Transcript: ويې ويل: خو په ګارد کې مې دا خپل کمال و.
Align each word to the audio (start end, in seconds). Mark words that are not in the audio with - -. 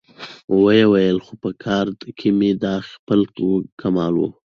ويې 0.61 0.83
ويل: 0.91 1.17
خو 1.25 1.33
په 1.41 1.49
ګارد 1.63 1.99
کې 2.17 2.29
مې 2.37 2.51
دا 2.63 2.75
خپل 2.91 3.19
کمال 3.81 4.13
و. 4.17 4.23